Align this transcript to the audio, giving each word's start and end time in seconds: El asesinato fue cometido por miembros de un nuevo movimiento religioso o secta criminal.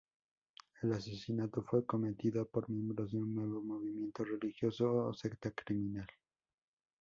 El 0.81 0.93
asesinato 0.93 1.61
fue 1.61 1.85
cometido 1.85 2.45
por 2.47 2.67
miembros 2.71 3.11
de 3.11 3.19
un 3.19 3.35
nuevo 3.35 3.61
movimiento 3.61 4.23
religioso 4.23 4.91
o 4.91 5.13
secta 5.13 5.51
criminal. 5.51 6.07